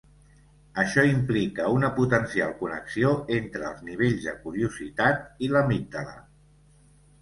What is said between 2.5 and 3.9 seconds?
connexió entre els